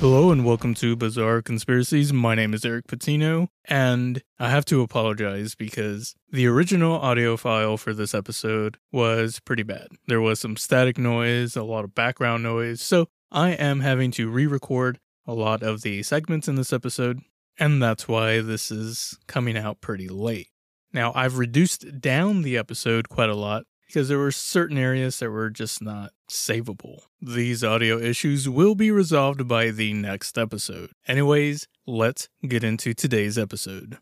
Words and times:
Hello 0.00 0.30
and 0.30 0.44
welcome 0.44 0.74
to 0.74 0.94
Bizarre 0.94 1.42
Conspiracies. 1.42 2.12
My 2.12 2.36
name 2.36 2.54
is 2.54 2.64
Eric 2.64 2.86
Patino, 2.86 3.48
and 3.64 4.22
I 4.38 4.48
have 4.48 4.64
to 4.66 4.80
apologize 4.80 5.56
because 5.56 6.14
the 6.30 6.46
original 6.46 6.92
audio 6.92 7.36
file 7.36 7.76
for 7.76 7.92
this 7.92 8.14
episode 8.14 8.76
was 8.92 9.40
pretty 9.40 9.64
bad. 9.64 9.88
There 10.06 10.20
was 10.20 10.38
some 10.38 10.56
static 10.56 10.98
noise, 10.98 11.56
a 11.56 11.64
lot 11.64 11.82
of 11.82 11.96
background 11.96 12.44
noise, 12.44 12.80
so 12.80 13.08
I 13.32 13.50
am 13.50 13.80
having 13.80 14.12
to 14.12 14.30
re 14.30 14.46
record 14.46 15.00
a 15.26 15.34
lot 15.34 15.64
of 15.64 15.82
the 15.82 16.04
segments 16.04 16.46
in 16.46 16.54
this 16.54 16.72
episode, 16.72 17.18
and 17.58 17.82
that's 17.82 18.06
why 18.06 18.40
this 18.40 18.70
is 18.70 19.18
coming 19.26 19.58
out 19.58 19.80
pretty 19.80 20.06
late. 20.06 20.46
Now, 20.92 21.10
I've 21.16 21.38
reduced 21.38 22.00
down 22.00 22.42
the 22.42 22.56
episode 22.56 23.08
quite 23.08 23.30
a 23.30 23.34
lot 23.34 23.64
because 23.88 24.08
there 24.08 24.18
were 24.18 24.30
certain 24.30 24.78
areas 24.78 25.18
that 25.18 25.30
were 25.30 25.50
just 25.50 25.82
not 25.82 26.12
savable. 26.30 27.00
These 27.20 27.64
audio 27.64 27.98
issues 27.98 28.48
will 28.48 28.74
be 28.74 28.90
resolved 28.90 29.48
by 29.48 29.70
the 29.70 29.94
next 29.94 30.38
episode. 30.38 30.90
Anyways, 31.06 31.66
let's 31.86 32.28
get 32.46 32.62
into 32.62 32.92
today's 32.94 33.38
episode. 33.38 33.98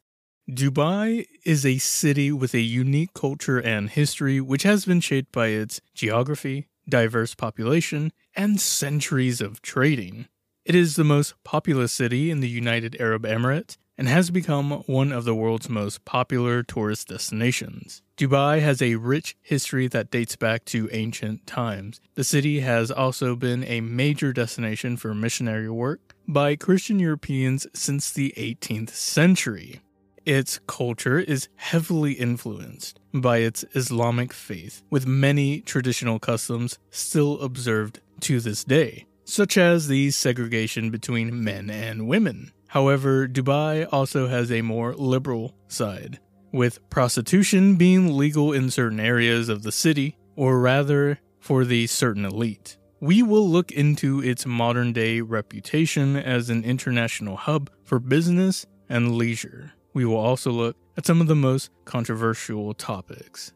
Dubai 0.50 1.26
is 1.44 1.64
a 1.64 1.78
city 1.78 2.30
with 2.30 2.52
a 2.54 2.60
unique 2.60 3.14
culture 3.14 3.58
and 3.58 3.88
history 3.90 4.40
which 4.40 4.64
has 4.64 4.84
been 4.84 5.00
shaped 5.00 5.32
by 5.32 5.48
its 5.48 5.80
geography, 5.94 6.68
diverse 6.88 7.34
population, 7.34 8.12
and 8.34 8.60
centuries 8.60 9.40
of 9.40 9.62
trading. 9.62 10.26
It 10.64 10.74
is 10.74 10.96
the 10.96 11.04
most 11.04 11.34
populous 11.44 11.92
city 11.92 12.30
in 12.30 12.40
the 12.40 12.48
United 12.48 12.96
Arab 13.00 13.22
Emirates 13.22 13.76
and 13.98 14.08
has 14.08 14.30
become 14.30 14.70
one 14.86 15.12
of 15.12 15.24
the 15.24 15.34
world's 15.34 15.68
most 15.68 16.04
popular 16.04 16.62
tourist 16.62 17.08
destinations. 17.08 18.02
Dubai 18.16 18.60
has 18.60 18.80
a 18.80 18.96
rich 18.96 19.36
history 19.42 19.88
that 19.88 20.10
dates 20.10 20.36
back 20.36 20.64
to 20.66 20.88
ancient 20.92 21.46
times. 21.46 22.00
The 22.14 22.24
city 22.24 22.60
has 22.60 22.90
also 22.90 23.36
been 23.36 23.64
a 23.64 23.80
major 23.80 24.32
destination 24.32 24.96
for 24.96 25.14
missionary 25.14 25.70
work 25.70 26.14
by 26.28 26.56
Christian 26.56 26.98
Europeans 26.98 27.66
since 27.74 28.10
the 28.10 28.32
18th 28.36 28.90
century. 28.90 29.80
Its 30.24 30.58
culture 30.66 31.20
is 31.20 31.48
heavily 31.54 32.14
influenced 32.14 32.98
by 33.14 33.38
its 33.38 33.64
Islamic 33.74 34.32
faith, 34.32 34.82
with 34.90 35.06
many 35.06 35.60
traditional 35.60 36.18
customs 36.18 36.78
still 36.90 37.40
observed 37.40 38.00
to 38.20 38.40
this 38.40 38.64
day, 38.64 39.06
such 39.24 39.56
as 39.56 39.86
the 39.86 40.10
segregation 40.10 40.90
between 40.90 41.44
men 41.44 41.70
and 41.70 42.08
women. 42.08 42.50
However, 42.68 43.28
Dubai 43.28 43.86
also 43.92 44.28
has 44.28 44.50
a 44.50 44.62
more 44.62 44.94
liberal 44.94 45.54
side, 45.68 46.18
with 46.52 46.88
prostitution 46.90 47.76
being 47.76 48.16
legal 48.16 48.52
in 48.52 48.70
certain 48.70 49.00
areas 49.00 49.48
of 49.48 49.62
the 49.62 49.72
city, 49.72 50.16
or 50.34 50.60
rather, 50.60 51.18
for 51.40 51.64
the 51.64 51.86
certain 51.86 52.24
elite. 52.24 52.76
We 53.00 53.22
will 53.22 53.48
look 53.48 53.70
into 53.72 54.22
its 54.22 54.46
modern 54.46 54.92
day 54.92 55.20
reputation 55.20 56.16
as 56.16 56.50
an 56.50 56.64
international 56.64 57.36
hub 57.36 57.70
for 57.84 57.98
business 57.98 58.66
and 58.88 59.16
leisure. 59.16 59.72
We 59.92 60.04
will 60.04 60.16
also 60.16 60.50
look 60.50 60.76
at 60.96 61.06
some 61.06 61.20
of 61.20 61.26
the 61.26 61.36
most 61.36 61.70
controversial 61.84 62.74
topics. 62.74 63.52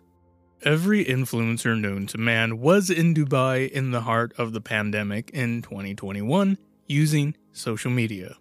Every 0.62 1.04
influencer 1.04 1.78
known 1.78 2.06
to 2.08 2.18
man 2.18 2.58
was 2.58 2.90
in 2.90 3.14
Dubai 3.14 3.70
in 3.70 3.92
the 3.92 4.02
heart 4.02 4.34
of 4.36 4.52
the 4.52 4.60
pandemic 4.60 5.30
in 5.30 5.62
2021 5.62 6.58
using 6.86 7.34
social 7.52 7.90
media. 7.90 8.36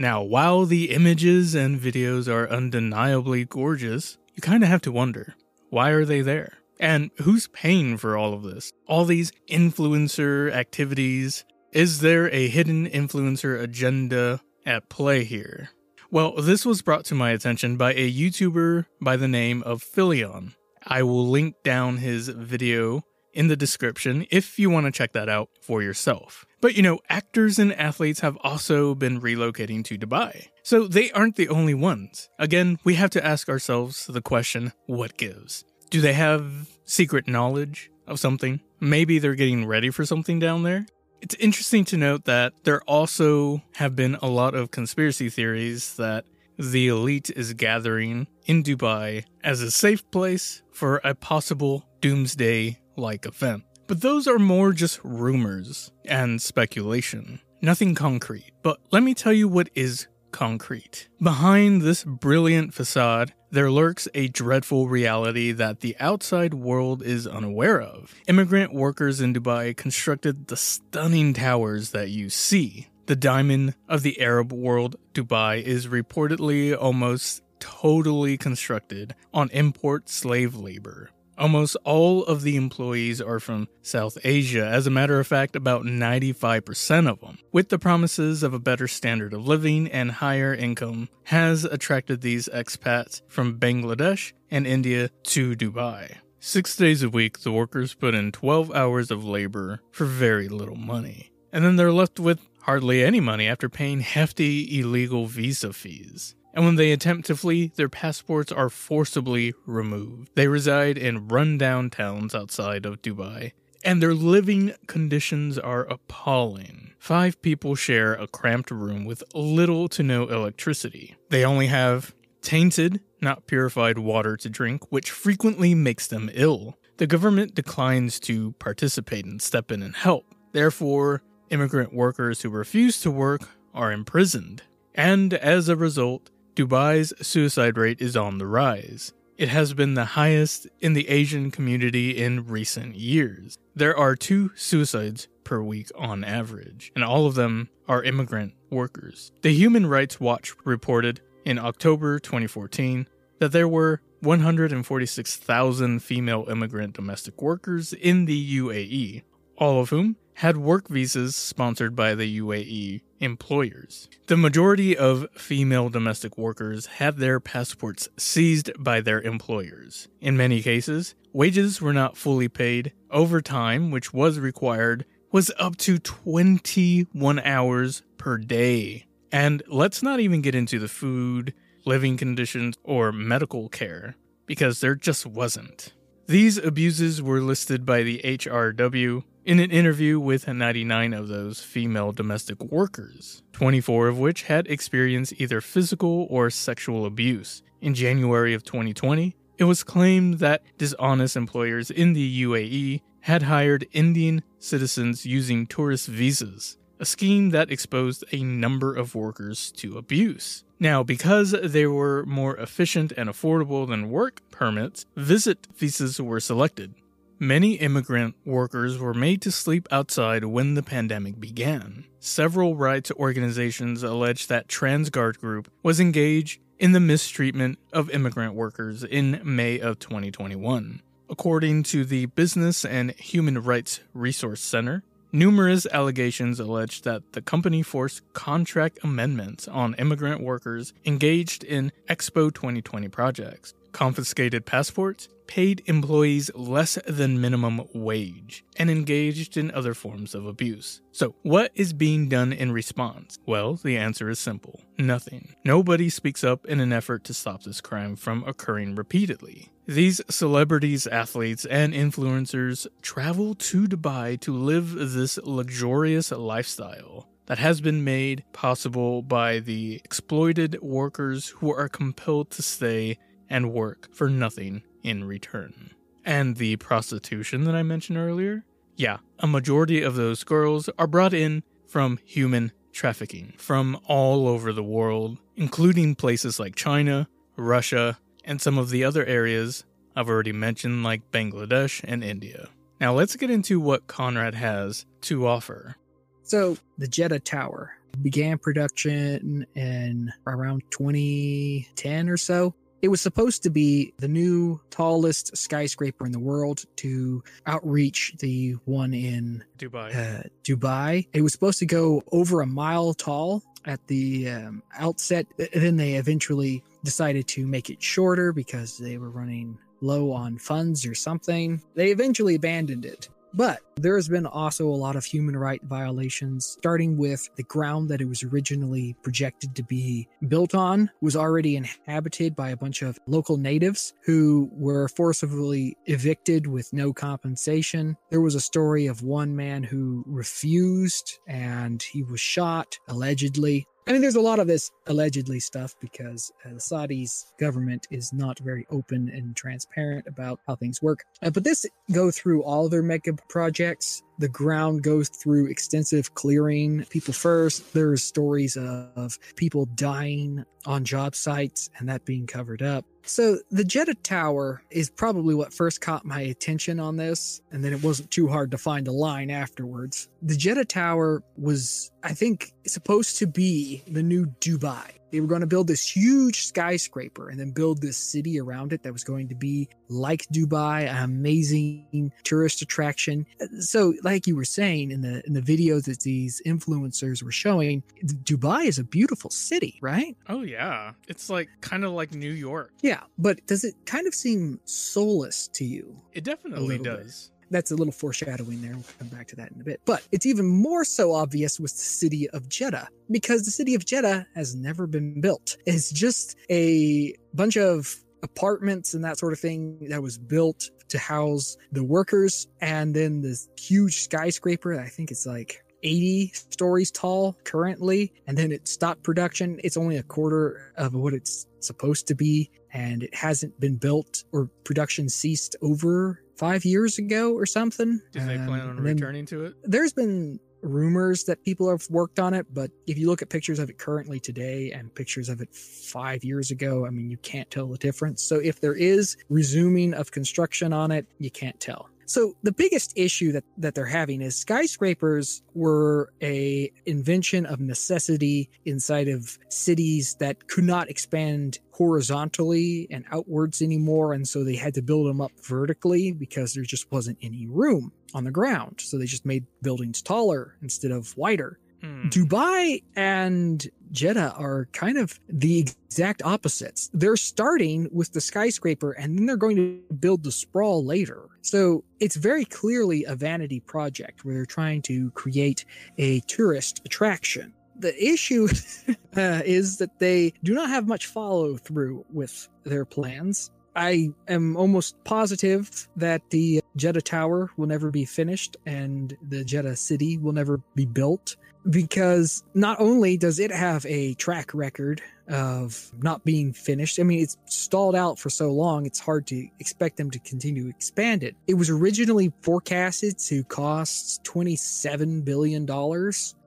Now, 0.00 0.22
while 0.22 0.64
the 0.64 0.92
images 0.92 1.56
and 1.56 1.76
videos 1.76 2.32
are 2.32 2.48
undeniably 2.48 3.44
gorgeous, 3.44 4.16
you 4.32 4.40
kind 4.40 4.62
of 4.62 4.68
have 4.68 4.80
to 4.82 4.92
wonder 4.92 5.34
why 5.70 5.90
are 5.90 6.04
they 6.04 6.20
there? 6.20 6.58
And 6.78 7.10
who's 7.16 7.48
paying 7.48 7.96
for 7.96 8.16
all 8.16 8.32
of 8.32 8.44
this? 8.44 8.72
All 8.86 9.04
these 9.04 9.32
influencer 9.50 10.52
activities? 10.52 11.44
Is 11.72 12.00
there 12.00 12.32
a 12.32 12.46
hidden 12.46 12.88
influencer 12.88 13.60
agenda 13.60 14.40
at 14.64 14.88
play 14.88 15.24
here? 15.24 15.70
Well, 16.12 16.36
this 16.36 16.64
was 16.64 16.80
brought 16.80 17.04
to 17.06 17.16
my 17.16 17.30
attention 17.30 17.76
by 17.76 17.92
a 17.94 18.10
YouTuber 18.10 18.86
by 19.00 19.16
the 19.16 19.26
name 19.26 19.64
of 19.64 19.82
Philion. 19.82 20.54
I 20.86 21.02
will 21.02 21.26
link 21.26 21.56
down 21.64 21.96
his 21.96 22.28
video 22.28 23.02
in 23.32 23.48
the 23.48 23.56
description 23.56 24.26
if 24.30 24.60
you 24.60 24.70
want 24.70 24.86
to 24.86 24.92
check 24.92 25.12
that 25.14 25.28
out 25.28 25.50
for 25.60 25.82
yourself. 25.82 26.46
But 26.60 26.76
you 26.76 26.82
know, 26.82 26.98
actors 27.08 27.58
and 27.58 27.72
athletes 27.74 28.20
have 28.20 28.36
also 28.42 28.94
been 28.94 29.20
relocating 29.20 29.84
to 29.84 29.98
Dubai. 29.98 30.48
So 30.62 30.86
they 30.86 31.10
aren't 31.12 31.36
the 31.36 31.48
only 31.48 31.74
ones. 31.74 32.28
Again, 32.38 32.78
we 32.84 32.94
have 32.94 33.10
to 33.10 33.24
ask 33.24 33.48
ourselves 33.48 34.06
the 34.06 34.20
question 34.20 34.72
what 34.86 35.16
gives? 35.16 35.64
Do 35.90 36.00
they 36.00 36.12
have 36.14 36.68
secret 36.84 37.28
knowledge 37.28 37.90
of 38.06 38.20
something? 38.20 38.60
Maybe 38.80 39.18
they're 39.18 39.34
getting 39.34 39.66
ready 39.66 39.90
for 39.90 40.04
something 40.04 40.38
down 40.38 40.62
there? 40.62 40.86
It's 41.20 41.34
interesting 41.36 41.84
to 41.86 41.96
note 41.96 42.24
that 42.26 42.52
there 42.64 42.80
also 42.82 43.62
have 43.74 43.96
been 43.96 44.16
a 44.22 44.28
lot 44.28 44.54
of 44.54 44.70
conspiracy 44.70 45.28
theories 45.30 45.96
that 45.96 46.24
the 46.58 46.88
elite 46.88 47.30
is 47.30 47.54
gathering 47.54 48.26
in 48.46 48.62
Dubai 48.62 49.24
as 49.42 49.60
a 49.62 49.70
safe 49.70 50.08
place 50.10 50.62
for 50.72 51.00
a 51.04 51.14
possible 51.14 51.84
doomsday 52.00 52.78
like 52.96 53.26
event. 53.26 53.64
But 53.88 54.02
those 54.02 54.28
are 54.28 54.38
more 54.38 54.72
just 54.72 55.00
rumors 55.02 55.90
and 56.04 56.42
speculation, 56.42 57.40
nothing 57.62 57.94
concrete. 57.94 58.52
But 58.62 58.78
let 58.92 59.02
me 59.02 59.14
tell 59.14 59.32
you 59.32 59.48
what 59.48 59.70
is 59.74 60.06
concrete. 60.30 61.08
Behind 61.22 61.80
this 61.80 62.04
brilliant 62.04 62.74
facade, 62.74 63.32
there 63.50 63.70
lurks 63.70 64.06
a 64.12 64.28
dreadful 64.28 64.88
reality 64.88 65.52
that 65.52 65.80
the 65.80 65.96
outside 65.98 66.52
world 66.52 67.02
is 67.02 67.26
unaware 67.26 67.80
of. 67.80 68.14
Immigrant 68.26 68.74
workers 68.74 69.22
in 69.22 69.32
Dubai 69.32 69.74
constructed 69.74 70.48
the 70.48 70.56
stunning 70.58 71.32
towers 71.32 71.92
that 71.92 72.10
you 72.10 72.28
see. 72.28 72.88
The 73.06 73.16
diamond 73.16 73.74
of 73.88 74.02
the 74.02 74.20
Arab 74.20 74.52
world, 74.52 74.96
Dubai, 75.14 75.62
is 75.62 75.86
reportedly 75.86 76.76
almost 76.78 77.42
totally 77.58 78.36
constructed 78.36 79.14
on 79.32 79.48
import 79.50 80.10
slave 80.10 80.54
labor. 80.54 81.08
Almost 81.38 81.76
all 81.84 82.24
of 82.24 82.42
the 82.42 82.56
employees 82.56 83.20
are 83.20 83.38
from 83.38 83.68
South 83.80 84.18
Asia. 84.24 84.66
As 84.66 84.88
a 84.88 84.90
matter 84.90 85.20
of 85.20 85.26
fact, 85.26 85.54
about 85.54 85.84
95% 85.84 87.08
of 87.08 87.20
them. 87.20 87.38
With 87.52 87.68
the 87.68 87.78
promises 87.78 88.42
of 88.42 88.52
a 88.52 88.58
better 88.58 88.88
standard 88.88 89.32
of 89.32 89.46
living 89.46 89.86
and 89.86 90.10
higher 90.10 90.52
income, 90.52 91.08
has 91.24 91.64
attracted 91.64 92.20
these 92.22 92.48
expats 92.48 93.22
from 93.28 93.58
Bangladesh 93.58 94.32
and 94.50 94.66
India 94.66 95.10
to 95.24 95.54
Dubai. 95.54 96.16
Six 96.40 96.74
days 96.74 97.04
a 97.04 97.10
week, 97.10 97.40
the 97.40 97.52
workers 97.52 97.94
put 97.94 98.14
in 98.14 98.32
12 98.32 98.72
hours 98.74 99.12
of 99.12 99.24
labor 99.24 99.80
for 99.92 100.06
very 100.06 100.48
little 100.48 100.76
money. 100.76 101.30
And 101.52 101.64
then 101.64 101.76
they're 101.76 101.92
left 101.92 102.18
with 102.18 102.40
hardly 102.62 103.04
any 103.04 103.20
money 103.20 103.46
after 103.46 103.68
paying 103.68 104.00
hefty 104.00 104.80
illegal 104.80 105.26
visa 105.26 105.72
fees 105.72 106.34
and 106.54 106.64
when 106.64 106.76
they 106.76 106.92
attempt 106.92 107.26
to 107.26 107.36
flee, 107.36 107.72
their 107.76 107.88
passports 107.88 108.50
are 108.50 108.70
forcibly 108.70 109.54
removed. 109.66 110.30
They 110.34 110.48
reside 110.48 110.98
in 110.98 111.28
rundown 111.28 111.90
towns 111.90 112.34
outside 112.34 112.86
of 112.86 113.02
Dubai, 113.02 113.52
and 113.84 114.02
their 114.02 114.14
living 114.14 114.74
conditions 114.86 115.58
are 115.58 115.84
appalling. 115.84 116.92
Five 116.98 117.40
people 117.42 117.74
share 117.74 118.14
a 118.14 118.26
cramped 118.26 118.70
room 118.70 119.04
with 119.04 119.22
little 119.34 119.88
to 119.90 120.02
no 120.02 120.26
electricity. 120.28 121.16
They 121.30 121.44
only 121.44 121.68
have 121.68 122.14
tainted, 122.42 123.00
not 123.20 123.46
purified 123.46 123.98
water 123.98 124.36
to 124.36 124.48
drink, 124.48 124.90
which 124.90 125.10
frequently 125.10 125.74
makes 125.74 126.06
them 126.06 126.30
ill. 126.34 126.76
The 126.96 127.06
government 127.06 127.54
declines 127.54 128.18
to 128.20 128.52
participate 128.52 129.24
and 129.24 129.40
step 129.40 129.70
in 129.70 129.82
and 129.82 129.94
help. 129.94 130.34
Therefore, 130.52 131.22
immigrant 131.50 131.94
workers 131.94 132.42
who 132.42 132.50
refuse 132.50 133.00
to 133.02 133.10
work 133.10 133.48
are 133.72 133.92
imprisoned. 133.92 134.62
And 134.94 135.32
as 135.34 135.68
a 135.68 135.76
result, 135.76 136.30
Dubai's 136.58 137.14
suicide 137.24 137.78
rate 137.78 138.00
is 138.00 138.16
on 138.16 138.38
the 138.38 138.46
rise. 138.46 139.12
It 139.36 139.48
has 139.48 139.74
been 139.74 139.94
the 139.94 140.04
highest 140.04 140.66
in 140.80 140.92
the 140.92 141.08
Asian 141.08 141.52
community 141.52 142.20
in 142.20 142.48
recent 142.48 142.96
years. 142.96 143.56
There 143.76 143.96
are 143.96 144.16
two 144.16 144.50
suicides 144.56 145.28
per 145.44 145.62
week 145.62 145.92
on 145.96 146.24
average, 146.24 146.90
and 146.96 147.04
all 147.04 147.26
of 147.26 147.36
them 147.36 147.68
are 147.86 148.02
immigrant 148.02 148.54
workers. 148.70 149.30
The 149.42 149.54
Human 149.54 149.86
Rights 149.86 150.18
Watch 150.18 150.52
reported 150.64 151.20
in 151.44 151.60
October 151.60 152.18
2014 152.18 153.06
that 153.38 153.52
there 153.52 153.68
were 153.68 154.00
146,000 154.22 156.00
female 156.00 156.44
immigrant 156.50 156.94
domestic 156.94 157.40
workers 157.40 157.92
in 157.92 158.24
the 158.24 158.58
UAE, 158.58 159.22
all 159.58 159.80
of 159.80 159.90
whom 159.90 160.16
had 160.34 160.56
work 160.56 160.88
visas 160.88 161.34
sponsored 161.34 161.96
by 161.96 162.14
the 162.14 162.38
UAE 162.38 163.00
employers. 163.18 164.08
The 164.28 164.36
majority 164.36 164.96
of 164.96 165.26
female 165.34 165.88
domestic 165.88 166.38
workers 166.38 166.86
had 166.86 167.16
their 167.16 167.40
passports 167.40 168.08
seized 168.16 168.70
by 168.78 169.00
their 169.00 169.20
employers. 169.20 170.06
In 170.20 170.36
many 170.36 170.62
cases, 170.62 171.16
wages 171.32 171.80
were 171.80 171.92
not 171.92 172.16
fully 172.16 172.48
paid. 172.48 172.92
Overtime, 173.10 173.90
which 173.90 174.14
was 174.14 174.38
required, 174.38 175.04
was 175.32 175.50
up 175.58 175.76
to 175.78 175.98
21 175.98 177.40
hours 177.40 178.02
per 178.16 178.38
day. 178.38 179.06
And 179.32 179.62
let's 179.66 180.04
not 180.04 180.20
even 180.20 180.40
get 180.40 180.54
into 180.54 180.78
the 180.78 180.88
food, 180.88 181.52
living 181.84 182.16
conditions, 182.16 182.76
or 182.84 183.10
medical 183.10 183.68
care, 183.68 184.14
because 184.46 184.80
there 184.80 184.94
just 184.94 185.26
wasn't. 185.26 185.92
These 186.28 186.58
abuses 186.58 187.22
were 187.22 187.40
listed 187.40 187.86
by 187.86 188.02
the 188.02 188.20
HRW 188.22 189.24
in 189.46 189.60
an 189.60 189.70
interview 189.70 190.20
with 190.20 190.46
99 190.46 191.14
of 191.14 191.28
those 191.28 191.60
female 191.62 192.12
domestic 192.12 192.62
workers, 192.64 193.42
24 193.52 194.08
of 194.08 194.18
which 194.18 194.42
had 194.42 194.66
experienced 194.66 195.32
either 195.38 195.62
physical 195.62 196.26
or 196.28 196.50
sexual 196.50 197.06
abuse. 197.06 197.62
In 197.80 197.94
January 197.94 198.52
of 198.52 198.62
2020, 198.62 199.36
it 199.56 199.64
was 199.64 199.82
claimed 199.82 200.34
that 200.40 200.60
dishonest 200.76 201.34
employers 201.34 201.90
in 201.90 202.12
the 202.12 202.42
UAE 202.42 203.00
had 203.20 203.44
hired 203.44 203.86
Indian 203.92 204.42
citizens 204.58 205.24
using 205.24 205.66
tourist 205.66 206.08
visas, 206.08 206.77
a 206.98 207.04
scheme 207.04 207.50
that 207.50 207.70
exposed 207.70 208.24
a 208.32 208.42
number 208.42 208.94
of 208.94 209.14
workers 209.14 209.70
to 209.72 209.98
abuse. 209.98 210.64
Now, 210.80 211.02
because 211.02 211.52
they 211.52 211.86
were 211.86 212.24
more 212.26 212.56
efficient 212.56 213.12
and 213.16 213.28
affordable 213.28 213.88
than 213.88 214.10
work 214.10 214.42
permits, 214.50 215.06
visit 215.16 215.66
visas 215.74 216.20
were 216.20 216.40
selected. 216.40 216.94
Many 217.40 217.74
immigrant 217.74 218.34
workers 218.44 218.98
were 218.98 219.14
made 219.14 219.42
to 219.42 219.52
sleep 219.52 219.86
outside 219.92 220.44
when 220.44 220.74
the 220.74 220.82
pandemic 220.82 221.38
began. 221.38 222.04
Several 222.18 222.74
rights 222.74 223.12
organizations 223.12 224.02
alleged 224.02 224.48
that 224.48 224.66
TransGuard 224.66 225.38
Group 225.38 225.70
was 225.82 226.00
engaged 226.00 226.60
in 226.78 226.92
the 226.92 227.00
mistreatment 227.00 227.78
of 227.92 228.10
immigrant 228.10 228.54
workers 228.54 229.04
in 229.04 229.40
May 229.44 229.78
of 229.78 229.98
2021. 230.00 231.00
According 231.30 231.82
to 231.84 232.04
the 232.04 232.26
Business 232.26 232.84
and 232.84 233.12
Human 233.12 233.62
Rights 233.62 234.00
Resource 234.14 234.60
Center, 234.60 235.04
numerous 235.32 235.86
allegations 235.86 236.58
allege 236.60 237.02
that 237.02 237.22
the 237.32 237.42
company 237.42 237.82
forced 237.82 238.22
contract 238.32 238.98
amendments 239.02 239.68
on 239.68 239.94
immigrant 239.94 240.42
workers 240.42 240.92
engaged 241.04 241.64
in 241.64 241.92
Expo 242.08 242.52
2020 242.52 243.08
projects, 243.08 243.74
confiscated 243.92 244.66
passports, 244.66 245.28
paid 245.46 245.82
employees 245.86 246.50
less 246.54 246.98
than 247.06 247.40
minimum 247.40 247.82
wage, 247.92 248.64
and 248.76 248.90
engaged 248.90 249.56
in 249.56 249.70
other 249.72 249.94
forms 249.94 250.34
of 250.34 250.46
abuse. 250.46 251.00
So, 251.10 251.34
what 251.42 251.72
is 251.74 251.92
being 251.92 252.28
done 252.28 252.52
in 252.52 252.70
response? 252.70 253.38
Well, 253.46 253.74
the 253.74 253.96
answer 253.96 254.28
is 254.28 254.38
simple 254.38 254.80
nothing. 254.98 255.54
Nobody 255.64 256.10
speaks 256.10 256.44
up 256.44 256.66
in 256.66 256.80
an 256.80 256.92
effort 256.92 257.24
to 257.24 257.34
stop 257.34 257.62
this 257.62 257.80
crime 257.80 258.14
from 258.16 258.44
occurring 258.44 258.94
repeatedly. 258.94 259.70
These 259.86 260.20
celebrities, 260.28 261.06
athletes, 261.06 261.64
and 261.64 261.94
influencers 261.94 262.86
travel 263.00 263.54
to 263.54 263.86
Dubai 263.86 264.38
to 264.40 264.52
live 264.52 264.92
this 265.14 265.38
luxurious 265.42 266.30
lifestyle 266.30 267.26
that 267.46 267.58
has 267.58 267.80
been 267.80 268.04
made 268.04 268.44
possible 268.52 269.22
by 269.22 269.58
the 269.58 270.02
exploited 270.04 270.78
workers 270.82 271.48
who 271.48 271.72
are 271.72 271.88
compelled 271.88 272.50
to 272.50 272.62
stay 272.62 273.18
and 273.48 273.72
work 273.72 274.08
for 274.12 274.28
nothing 274.28 274.82
in 275.02 275.24
return. 275.24 275.90
And 276.24 276.56
the 276.56 276.76
prostitution 276.76 277.64
that 277.64 277.74
I 277.74 277.82
mentioned 277.82 278.18
earlier? 278.18 278.64
Yeah, 278.96 279.18
a 279.38 279.46
majority 279.46 280.02
of 280.02 280.16
those 280.16 280.44
girls 280.44 280.90
are 280.98 281.06
brought 281.06 281.32
in 281.32 281.62
from 281.86 282.18
human 282.24 282.72
trafficking 282.92 283.54
from 283.56 283.98
all 284.06 284.48
over 284.48 284.72
the 284.72 284.82
world, 284.82 285.38
including 285.56 286.14
places 286.14 286.58
like 286.58 286.74
China, 286.74 287.28
Russia, 287.56 288.18
and 288.44 288.60
some 288.60 288.76
of 288.76 288.90
the 288.90 289.04
other 289.04 289.24
areas 289.24 289.84
I've 290.16 290.28
already 290.28 290.52
mentioned, 290.52 291.04
like 291.04 291.30
Bangladesh 291.30 292.04
and 292.04 292.24
India. 292.24 292.68
Now, 293.00 293.14
let's 293.14 293.36
get 293.36 293.50
into 293.50 293.78
what 293.78 294.08
Conrad 294.08 294.56
has 294.56 295.06
to 295.22 295.46
offer. 295.46 295.94
So, 296.42 296.76
the 296.96 297.06
Jeddah 297.06 297.40
Tower 297.40 297.94
began 298.20 298.58
production 298.58 299.64
in 299.76 300.32
around 300.46 300.82
2010 300.90 302.28
or 302.28 302.36
so. 302.36 302.74
It 303.00 303.08
was 303.08 303.20
supposed 303.20 303.62
to 303.62 303.70
be 303.70 304.12
the 304.18 304.28
new 304.28 304.80
tallest 304.90 305.56
skyscraper 305.56 306.26
in 306.26 306.32
the 306.32 306.38
world 306.38 306.84
to 306.96 307.42
outreach 307.66 308.34
the 308.38 308.72
one 308.84 309.14
in 309.14 309.64
Dubai. 309.78 310.14
Uh, 310.14 310.42
Dubai. 310.64 311.28
It 311.32 311.42
was 311.42 311.52
supposed 311.52 311.78
to 311.78 311.86
go 311.86 312.22
over 312.32 312.60
a 312.60 312.66
mile 312.66 313.14
tall 313.14 313.62
at 313.84 314.04
the 314.08 314.50
um, 314.50 314.82
outset. 314.98 315.46
Then 315.72 315.96
they 315.96 316.14
eventually 316.14 316.82
decided 317.04 317.46
to 317.48 317.66
make 317.66 317.88
it 317.88 318.02
shorter 318.02 318.52
because 318.52 318.98
they 318.98 319.16
were 319.16 319.30
running 319.30 319.78
low 320.00 320.32
on 320.32 320.58
funds 320.58 321.06
or 321.06 321.14
something. 321.14 321.80
They 321.94 322.10
eventually 322.10 322.56
abandoned 322.56 323.04
it. 323.04 323.28
But 323.54 323.80
there 323.96 324.16
has 324.16 324.28
been 324.28 324.46
also 324.46 324.86
a 324.86 324.90
lot 324.90 325.16
of 325.16 325.24
human 325.24 325.56
right 325.56 325.82
violations, 325.82 326.64
starting 326.66 327.16
with 327.16 327.48
the 327.56 327.62
ground 327.64 328.08
that 328.10 328.20
it 328.20 328.28
was 328.28 328.42
originally 328.42 329.16
projected 329.22 329.74
to 329.76 329.82
be 329.82 330.28
built 330.46 330.74
on 330.74 331.10
was 331.20 331.36
already 331.36 331.76
inhabited 331.76 332.54
by 332.54 332.70
a 332.70 332.76
bunch 332.76 333.02
of 333.02 333.18
local 333.26 333.56
natives 333.56 334.14
who 334.24 334.68
were 334.72 335.08
forcibly 335.08 335.96
evicted 336.06 336.66
with 336.66 336.92
no 336.92 337.12
compensation. 337.12 338.16
There 338.30 338.40
was 338.40 338.54
a 338.54 338.60
story 338.60 339.06
of 339.06 339.22
one 339.22 339.56
man 339.56 339.82
who 339.82 340.24
refused 340.26 341.38
and 341.46 342.02
he 342.02 342.22
was 342.22 342.40
shot, 342.40 342.98
allegedly. 343.08 343.86
I 344.08 344.12
mean, 344.12 344.22
there's 344.22 344.36
a 344.36 344.40
lot 344.40 344.58
of 344.58 344.66
this 344.66 344.90
allegedly 345.06 345.60
stuff 345.60 345.94
because 346.00 346.50
uh, 346.64 346.70
the 346.70 346.76
Saudis 346.76 347.52
government 347.60 348.06
is 348.10 348.32
not 348.32 348.58
very 348.58 348.86
open 348.90 349.28
and 349.28 349.54
transparent 349.54 350.26
about 350.26 350.60
how 350.66 350.76
things 350.76 351.02
work. 351.02 351.24
Uh, 351.42 351.50
but 351.50 351.62
this 351.62 351.84
go 352.10 352.30
through 352.30 352.62
all 352.62 352.88
their 352.88 353.02
mega 353.02 353.34
projects. 353.50 354.22
The 354.38 354.48
ground 354.48 355.02
goes 355.02 355.28
through 355.28 355.66
extensive 355.66 356.32
clearing. 356.32 357.04
People 357.10 357.34
first. 357.34 357.92
There's 357.92 358.24
stories 358.24 358.78
of 358.78 359.38
people 359.56 359.84
dying 359.94 360.64
on 360.86 361.04
job 361.04 361.34
sites 361.34 361.90
and 361.98 362.08
that 362.08 362.24
being 362.24 362.46
covered 362.46 362.80
up. 362.80 363.04
So 363.28 363.58
the 363.70 363.84
Jeddah 363.84 364.14
Tower 364.14 364.82
is 364.90 365.10
probably 365.10 365.54
what 365.54 365.74
first 365.74 366.00
caught 366.00 366.24
my 366.24 366.40
attention 366.40 366.98
on 366.98 367.16
this, 367.16 367.60
and 367.70 367.84
then 367.84 367.92
it 367.92 368.02
wasn't 368.02 368.30
too 368.30 368.48
hard 368.48 368.70
to 368.70 368.78
find 368.78 369.06
a 369.06 369.12
line 369.12 369.50
afterwards. 369.50 370.30
The 370.40 370.56
Jeddah 370.56 370.86
Tower 370.86 371.42
was, 371.58 372.10
I 372.22 372.32
think, 372.32 372.72
supposed 372.86 373.36
to 373.38 373.46
be 373.46 373.97
the 374.06 374.22
new 374.22 374.46
Dubai. 374.60 375.18
They 375.30 375.40
were 375.40 375.46
going 375.46 375.60
to 375.60 375.66
build 375.66 375.88
this 375.88 376.08
huge 376.08 376.62
skyscraper 376.62 377.50
and 377.50 377.60
then 377.60 377.70
build 377.70 378.00
this 378.00 378.16
city 378.16 378.58
around 378.58 378.92
it 378.92 379.02
that 379.02 379.12
was 379.12 379.24
going 379.24 379.48
to 379.48 379.54
be 379.54 379.88
like 380.08 380.46
Dubai, 380.52 381.06
an 381.06 381.22
amazing 381.22 382.32
tourist 382.44 382.80
attraction. 382.80 383.44
So, 383.80 384.14
like 384.22 384.46
you 384.46 384.56
were 384.56 384.64
saying 384.64 385.10
in 385.10 385.20
the 385.20 385.46
in 385.46 385.52
the 385.52 385.60
videos 385.60 386.04
that 386.04 386.20
these 386.20 386.62
influencers 386.66 387.42
were 387.42 387.52
showing, 387.52 388.02
Dubai 388.24 388.86
is 388.86 388.98
a 388.98 389.04
beautiful 389.04 389.50
city, 389.50 389.98
right? 390.00 390.36
Oh 390.48 390.62
yeah, 390.62 391.12
it's 391.26 391.50
like 391.50 391.68
kind 391.82 392.04
of 392.04 392.12
like 392.12 392.32
New 392.32 392.50
York. 392.52 392.92
Yeah, 393.02 393.20
but 393.36 393.66
does 393.66 393.84
it 393.84 393.94
kind 394.06 394.26
of 394.26 394.34
seem 394.34 394.80
soulless 394.86 395.68
to 395.74 395.84
you? 395.84 396.16
It 396.32 396.44
definitely 396.44 396.98
does. 396.98 397.50
Bit? 397.50 397.57
That's 397.70 397.90
a 397.90 397.96
little 397.96 398.12
foreshadowing 398.12 398.82
there. 398.82 398.92
We'll 398.92 399.04
come 399.18 399.28
back 399.28 399.48
to 399.48 399.56
that 399.56 399.72
in 399.72 399.80
a 399.80 399.84
bit. 399.84 400.00
But 400.04 400.22
it's 400.32 400.46
even 400.46 400.66
more 400.66 401.04
so 401.04 401.32
obvious 401.34 401.78
with 401.78 401.92
the 401.92 401.98
city 401.98 402.48
of 402.50 402.68
Jeddah 402.68 403.08
because 403.30 403.64
the 403.64 403.70
city 403.70 403.94
of 403.94 404.04
Jeddah 404.04 404.46
has 404.54 404.74
never 404.74 405.06
been 405.06 405.40
built. 405.40 405.76
It's 405.86 406.10
just 406.10 406.56
a 406.70 407.34
bunch 407.54 407.76
of 407.76 408.16
apartments 408.42 409.14
and 409.14 409.24
that 409.24 409.38
sort 409.38 409.52
of 409.52 409.58
thing 409.58 410.08
that 410.08 410.22
was 410.22 410.38
built 410.38 410.90
to 411.08 411.18
house 411.18 411.76
the 411.92 412.04
workers. 412.04 412.68
And 412.80 413.14
then 413.14 413.42
this 413.42 413.68
huge 413.78 414.22
skyscraper, 414.22 414.98
I 414.98 415.08
think 415.08 415.30
it's 415.30 415.46
like 415.46 415.84
80 416.02 416.52
stories 416.54 417.10
tall 417.10 417.56
currently. 417.64 418.32
And 418.46 418.56
then 418.56 418.72
it 418.72 418.86
stopped 418.86 419.22
production. 419.22 419.80
It's 419.82 419.96
only 419.96 420.16
a 420.16 420.22
quarter 420.22 420.92
of 420.96 421.14
what 421.14 421.34
it's 421.34 421.66
supposed 421.80 422.26
to 422.28 422.34
be. 422.34 422.70
And 422.92 423.22
it 423.22 423.34
hasn't 423.34 423.78
been 423.80 423.96
built 423.96 424.44
or 424.52 424.70
production 424.84 425.28
ceased 425.28 425.76
over 425.82 426.42
five 426.58 426.84
years 426.84 427.18
ago 427.18 427.54
or 427.54 427.64
something. 427.64 428.20
Did 428.32 428.42
they 428.42 428.56
plan 428.56 428.82
um, 428.82 428.90
on 428.90 429.00
returning 429.00 429.46
to 429.46 429.64
it? 429.66 429.74
There's 429.84 430.12
been 430.12 430.58
rumors 430.82 431.44
that 431.44 431.62
people 431.64 431.90
have 431.90 432.06
worked 432.10 432.38
on 432.38 432.54
it, 432.54 432.66
but 432.72 432.90
if 433.06 433.18
you 433.18 433.28
look 433.28 433.42
at 433.42 433.48
pictures 433.48 433.78
of 433.78 433.90
it 433.90 433.98
currently 433.98 434.38
today 434.38 434.92
and 434.92 435.12
pictures 435.14 435.48
of 435.48 435.60
it 435.60 435.74
five 435.74 436.44
years 436.44 436.70
ago, 436.70 437.06
I 437.06 437.10
mean, 437.10 437.30
you 437.30 437.36
can't 437.38 437.70
tell 437.70 437.86
the 437.86 437.98
difference. 437.98 438.42
So 438.42 438.56
if 438.56 438.80
there 438.80 438.94
is 438.94 439.36
resuming 439.48 440.14
of 440.14 440.30
construction 440.30 440.92
on 440.92 441.10
it, 441.10 441.26
you 441.38 441.50
can't 441.50 441.78
tell. 441.80 442.08
So 442.28 442.54
the 442.62 442.72
biggest 442.72 443.14
issue 443.16 443.52
that, 443.52 443.64
that 443.78 443.94
they're 443.94 444.04
having 444.04 444.42
is 444.42 444.54
skyscrapers 444.54 445.62
were 445.72 446.30
a 446.42 446.92
invention 447.06 447.64
of 447.64 447.80
necessity 447.80 448.68
inside 448.84 449.28
of 449.28 449.58
cities 449.70 450.36
that 450.38 450.68
could 450.68 450.84
not 450.84 451.08
expand 451.08 451.78
horizontally 451.90 453.08
and 453.10 453.24
outwards 453.32 453.80
anymore. 453.80 454.34
And 454.34 454.46
so 454.46 454.62
they 454.62 454.76
had 454.76 454.92
to 454.94 455.02
build 455.02 455.26
them 455.26 455.40
up 455.40 455.52
vertically 455.62 456.32
because 456.32 456.74
there 456.74 456.84
just 456.84 457.10
wasn't 457.10 457.38
any 457.40 457.66
room 457.66 458.12
on 458.34 458.44
the 458.44 458.50
ground. 458.50 459.00
So 459.00 459.16
they 459.16 459.24
just 459.24 459.46
made 459.46 459.64
buildings 459.82 460.20
taller 460.20 460.76
instead 460.82 461.12
of 461.12 461.34
wider. 461.38 461.78
Hmm. 462.02 462.28
Dubai 462.28 463.02
and 463.16 463.84
Jeddah 464.12 464.54
are 464.56 464.88
kind 464.92 465.18
of 465.18 465.40
the 465.48 465.78
exact 465.78 466.42
opposites. 466.42 467.10
They're 467.12 467.36
starting 467.36 468.08
with 468.12 468.32
the 468.32 468.40
skyscraper 468.40 469.12
and 469.12 469.36
then 469.36 469.46
they're 469.46 469.56
going 469.56 469.76
to 469.76 470.14
build 470.14 470.44
the 470.44 470.52
sprawl 470.52 471.04
later. 471.04 471.46
So 471.68 472.02
it's 472.18 472.36
very 472.36 472.64
clearly 472.64 473.24
a 473.24 473.34
vanity 473.34 473.80
project 473.80 474.42
where 474.42 474.54
they're 474.54 474.64
trying 474.64 475.02
to 475.02 475.30
create 475.32 475.84
a 476.16 476.40
tourist 476.40 477.02
attraction. 477.04 477.74
The 477.98 478.16
issue 478.24 478.68
uh, 479.36 479.60
is 479.66 479.98
that 479.98 480.18
they 480.18 480.54
do 480.64 480.72
not 480.72 480.88
have 480.88 481.06
much 481.06 481.26
follow 481.26 481.76
through 481.76 482.24
with 482.32 482.70
their 482.84 483.04
plans. 483.04 483.70
I 483.94 484.30
am 484.46 484.78
almost 484.78 485.22
positive 485.24 486.08
that 486.16 486.48
the 486.48 486.80
Jeddah 486.96 487.20
Tower 487.20 487.70
will 487.76 487.88
never 487.88 488.10
be 488.10 488.24
finished 488.24 488.78
and 488.86 489.36
the 489.46 489.62
Jeddah 489.62 489.96
City 489.96 490.38
will 490.38 490.52
never 490.52 490.80
be 490.94 491.04
built 491.04 491.56
because 491.90 492.62
not 492.72 492.98
only 492.98 493.36
does 493.36 493.58
it 493.58 493.70
have 493.70 494.06
a 494.06 494.34
track 494.34 494.70
record 494.72 495.20
of 495.48 496.10
not 496.18 496.44
being 496.44 496.72
finished, 496.72 497.18
I 497.18 497.22
mean, 497.22 497.40
it's 497.40 497.56
stalled 497.66 498.14
out 498.14 498.38
for 498.38 498.50
so 498.50 498.70
long, 498.70 499.06
it's 499.06 499.20
hard 499.20 499.46
to 499.48 499.68
expect 499.78 500.16
them 500.16 500.30
to 500.30 500.38
continue 500.40 500.84
to 500.84 500.88
expand 500.90 501.42
it. 501.42 501.56
It 501.66 501.74
was 501.74 501.90
originally 501.90 502.52
forecasted 502.62 503.38
to 503.38 503.64
cost 503.64 504.44
$27 504.44 505.44
billion. 505.44 505.86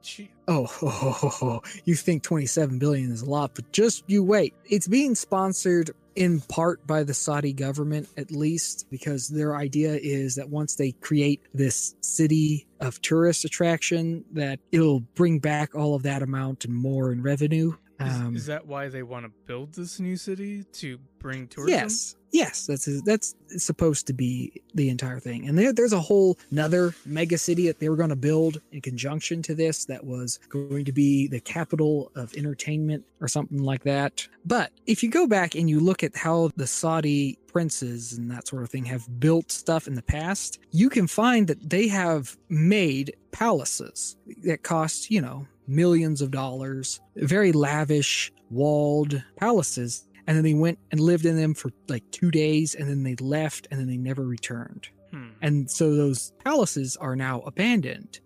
Gee, 0.01 0.31
Oh, 0.47 0.67
oh, 0.81 1.19
oh, 1.23 1.37
oh, 1.41 1.61
you 1.85 1.95
think 1.95 2.23
27 2.23 2.79
billion 2.79 3.11
is 3.11 3.21
a 3.21 3.29
lot, 3.29 3.51
but 3.55 3.71
just 3.71 4.03
you 4.07 4.23
wait. 4.23 4.53
It's 4.65 4.87
being 4.87 5.15
sponsored 5.15 5.91
in 6.15 6.41
part 6.41 6.85
by 6.85 7.03
the 7.03 7.13
Saudi 7.13 7.53
government, 7.53 8.09
at 8.17 8.31
least, 8.31 8.87
because 8.89 9.29
their 9.29 9.55
idea 9.55 9.93
is 9.93 10.35
that 10.35 10.49
once 10.49 10.75
they 10.75 10.91
create 10.93 11.41
this 11.53 11.95
city 12.01 12.67
of 12.79 13.01
tourist 13.01 13.45
attraction, 13.45 14.25
that 14.33 14.59
it'll 14.71 14.99
bring 14.99 15.39
back 15.39 15.73
all 15.73 15.95
of 15.95 16.03
that 16.03 16.21
amount 16.21 16.65
and 16.65 16.75
more 16.75 17.11
in 17.11 17.21
revenue. 17.21 17.73
Is, 18.07 18.15
Um, 18.15 18.35
is 18.35 18.45
that 18.47 18.67
why 18.67 18.89
they 18.89 19.03
want 19.03 19.25
to 19.25 19.31
build 19.45 19.73
this 19.73 19.99
new 19.99 20.17
city 20.17 20.63
to 20.73 20.99
bring 21.19 21.47
tourism? 21.47 21.79
Yes, 21.79 22.15
yes, 22.31 22.65
that's 22.65 22.87
that's 23.03 23.35
supposed 23.57 24.07
to 24.07 24.13
be 24.13 24.61
the 24.73 24.89
entire 24.89 25.19
thing. 25.19 25.47
And 25.47 25.57
there, 25.57 25.73
there's 25.73 25.93
a 25.93 25.99
whole 25.99 26.37
another 26.51 26.95
mega 27.05 27.37
city 27.37 27.67
that 27.67 27.79
they 27.79 27.89
were 27.89 27.95
going 27.95 28.09
to 28.09 28.15
build 28.15 28.61
in 28.71 28.81
conjunction 28.81 29.41
to 29.43 29.55
this 29.55 29.85
that 29.85 30.03
was 30.03 30.39
going 30.49 30.85
to 30.85 30.91
be 30.91 31.27
the 31.27 31.39
capital 31.39 32.11
of 32.15 32.33
entertainment 32.35 33.05
or 33.19 33.27
something 33.27 33.61
like 33.61 33.83
that. 33.83 34.27
But 34.45 34.71
if 34.87 35.03
you 35.03 35.09
go 35.09 35.27
back 35.27 35.55
and 35.55 35.69
you 35.69 35.79
look 35.79 36.03
at 36.03 36.15
how 36.15 36.51
the 36.55 36.67
Saudi 36.67 37.37
princes 37.47 38.13
and 38.13 38.31
that 38.31 38.47
sort 38.47 38.63
of 38.63 38.69
thing 38.69 38.85
have 38.85 39.19
built 39.19 39.51
stuff 39.51 39.87
in 39.87 39.95
the 39.95 40.01
past, 40.01 40.59
you 40.71 40.89
can 40.89 41.05
find 41.05 41.47
that 41.47 41.69
they 41.69 41.87
have 41.87 42.37
made 42.49 43.13
palaces 43.31 44.15
that 44.43 44.63
cost, 44.63 45.11
you 45.11 45.21
know, 45.21 45.45
millions 45.71 46.21
of 46.21 46.31
dollars, 46.31 46.99
very 47.15 47.51
lavish, 47.51 48.31
walled 48.49 49.23
palaces. 49.37 50.07
And 50.27 50.37
then 50.37 50.43
they 50.43 50.53
went 50.53 50.77
and 50.91 50.99
lived 50.99 51.25
in 51.25 51.35
them 51.35 51.53
for 51.53 51.71
like 51.87 52.03
two 52.11 52.29
days 52.29 52.75
and 52.75 52.87
then 52.87 53.03
they 53.03 53.15
left 53.15 53.67
and 53.71 53.79
then 53.79 53.87
they 53.87 53.97
never 53.97 54.23
returned. 54.23 54.89
Hmm. 55.11 55.31
and 55.41 55.69
so 55.69 55.93
those 55.93 56.31
palaces 56.45 56.95
are 56.95 57.17
now 57.17 57.41
abandoned. 57.41 58.21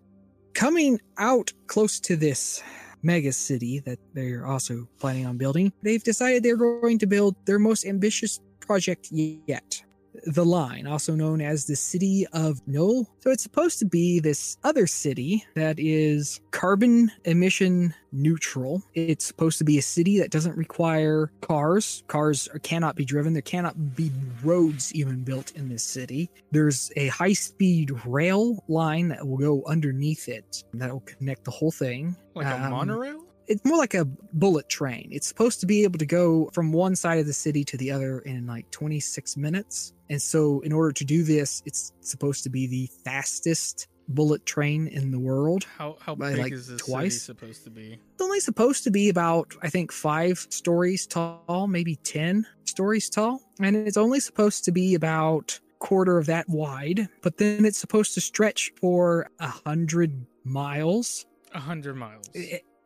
Coming 0.54 1.00
out 1.18 1.52
close 1.66 1.98
to 2.00 2.14
this 2.14 2.62
mega 3.02 3.32
city 3.32 3.80
that 3.80 3.98
they're 4.14 4.46
also 4.46 4.88
planning 4.98 5.26
on 5.26 5.36
building 5.36 5.72
they've 5.82 6.02
decided 6.02 6.42
they're 6.42 6.56
going 6.56 6.98
to 6.98 7.06
build 7.06 7.36
their 7.46 7.58
most 7.58 7.84
ambitious 7.86 8.40
project 8.60 9.08
yet 9.12 9.80
the 10.24 10.44
line, 10.44 10.86
also 10.86 11.14
known 11.14 11.40
as 11.40 11.66
the 11.66 11.76
city 11.76 12.26
of 12.32 12.60
Null. 12.66 13.08
So 13.20 13.30
it's 13.30 13.42
supposed 13.42 13.78
to 13.80 13.84
be 13.84 14.20
this 14.20 14.56
other 14.64 14.86
city 14.86 15.44
that 15.54 15.78
is 15.78 16.40
carbon 16.52 17.10
emission 17.24 17.94
neutral. 18.12 18.82
It's 18.94 19.26
supposed 19.26 19.58
to 19.58 19.64
be 19.64 19.76
a 19.78 19.82
city 19.82 20.18
that 20.20 20.30
doesn't 20.30 20.56
require 20.56 21.30
cars. 21.42 22.02
Cars 22.08 22.48
are- 22.54 22.58
cannot 22.60 22.96
be 22.96 23.04
driven. 23.04 23.32
There 23.34 23.42
cannot 23.42 23.94
be 23.96 24.10
roads 24.42 24.94
even 24.94 25.22
built 25.22 25.52
in 25.52 25.68
this 25.68 25.82
city. 25.82 26.30
There's 26.52 26.90
a 26.96 27.08
high 27.08 27.34
speed 27.34 27.92
rail 28.06 28.64
line 28.68 29.08
that 29.08 29.26
will 29.26 29.36
go 29.36 29.62
underneath 29.66 30.28
it 30.28 30.64
that 30.74 30.90
will 30.92 31.00
connect 31.00 31.44
the 31.44 31.50
whole 31.50 31.70
thing. 31.72 32.16
Like 32.34 32.46
a 32.46 32.54
Um, 32.64 32.70
monorail? 32.70 33.25
It's 33.48 33.64
more 33.64 33.78
like 33.78 33.94
a 33.94 34.04
bullet 34.04 34.68
train. 34.68 35.08
It's 35.12 35.26
supposed 35.26 35.60
to 35.60 35.66
be 35.66 35.84
able 35.84 35.98
to 35.98 36.06
go 36.06 36.50
from 36.52 36.72
one 36.72 36.96
side 36.96 37.18
of 37.18 37.26
the 37.26 37.32
city 37.32 37.64
to 37.64 37.76
the 37.76 37.90
other 37.90 38.20
in 38.20 38.46
like 38.46 38.70
26 38.70 39.36
minutes. 39.36 39.92
And 40.08 40.20
so, 40.20 40.60
in 40.60 40.72
order 40.72 40.92
to 40.92 41.04
do 41.04 41.22
this, 41.22 41.62
it's 41.66 41.92
supposed 42.00 42.44
to 42.44 42.50
be 42.50 42.66
the 42.66 42.88
fastest 43.04 43.88
bullet 44.08 44.46
train 44.46 44.86
in 44.88 45.10
the 45.10 45.18
world. 45.18 45.64
How 45.78 45.96
how 46.00 46.14
by, 46.14 46.32
big 46.32 46.38
like, 46.38 46.52
is 46.52 46.68
this 46.68 46.80
twice? 46.80 47.22
supposed 47.22 47.64
to 47.64 47.70
be? 47.70 47.98
It's 48.14 48.22
only 48.22 48.40
supposed 48.40 48.84
to 48.84 48.90
be 48.90 49.08
about, 49.08 49.54
I 49.62 49.68
think, 49.68 49.92
five 49.92 50.46
stories 50.50 51.06
tall, 51.06 51.66
maybe 51.66 51.96
10 51.96 52.46
stories 52.64 53.10
tall. 53.10 53.42
And 53.60 53.76
it's 53.76 53.96
only 53.96 54.20
supposed 54.20 54.64
to 54.64 54.72
be 54.72 54.94
about 54.94 55.58
quarter 55.78 56.18
of 56.18 56.26
that 56.26 56.48
wide, 56.48 57.08
but 57.22 57.36
then 57.36 57.64
it's 57.64 57.78
supposed 57.78 58.14
to 58.14 58.20
stretch 58.20 58.72
for 58.80 59.28
a 59.38 59.48
hundred 59.48 60.26
miles. 60.44 61.26
A 61.52 61.60
hundred 61.60 61.96
miles. 61.96 62.28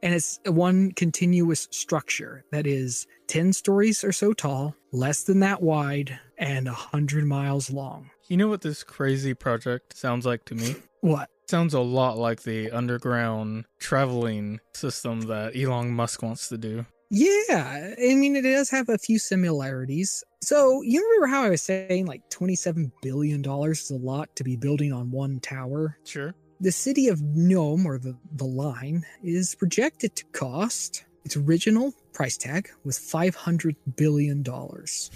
And 0.02 0.14
it's 0.14 0.40
one 0.46 0.92
continuous 0.92 1.68
structure 1.70 2.44
that 2.52 2.66
is 2.66 3.06
10 3.28 3.52
stories 3.52 4.02
or 4.04 4.12
so 4.12 4.32
tall, 4.32 4.74
less 4.92 5.24
than 5.24 5.40
that 5.40 5.62
wide, 5.62 6.18
and 6.38 6.66
100 6.66 7.24
miles 7.24 7.70
long. 7.70 8.10
You 8.28 8.36
know 8.36 8.48
what 8.48 8.62
this 8.62 8.82
crazy 8.82 9.34
project 9.34 9.96
sounds 9.96 10.26
like 10.26 10.44
to 10.46 10.54
me? 10.54 10.76
What? 11.02 11.30
sounds 11.50 11.74
a 11.74 11.80
lot 11.80 12.16
like 12.16 12.42
the 12.42 12.70
underground 12.70 13.64
traveling 13.80 14.60
system 14.72 15.22
that 15.22 15.56
Elon 15.56 15.90
Musk 15.90 16.22
wants 16.22 16.48
to 16.48 16.56
do. 16.56 16.86
Yeah, 17.10 17.94
I 17.98 18.14
mean, 18.14 18.36
it 18.36 18.42
does 18.42 18.70
have 18.70 18.88
a 18.88 18.96
few 18.96 19.18
similarities. 19.18 20.22
So, 20.42 20.80
you 20.82 21.04
remember 21.04 21.26
how 21.26 21.42
I 21.42 21.50
was 21.50 21.60
saying 21.60 22.06
like 22.06 22.22
$27 22.30 22.92
billion 23.02 23.44
is 23.44 23.90
a 23.90 23.96
lot 23.96 24.34
to 24.36 24.44
be 24.44 24.56
building 24.56 24.92
on 24.92 25.10
one 25.10 25.40
tower? 25.40 25.98
Sure. 26.04 26.32
The 26.60 26.72
city 26.72 27.08
of 27.08 27.20
NEOM, 27.20 27.86
or 27.86 27.98
the, 27.98 28.16
the 28.32 28.44
line, 28.44 29.04
is 29.22 29.54
projected 29.54 30.14
to 30.16 30.24
cost 30.26 31.04
its 31.24 31.36
original 31.36 31.94
price 32.12 32.36
tag 32.36 32.68
was 32.84 32.98
$500 32.98 33.76
billion. 33.96 34.42
that 34.42 35.10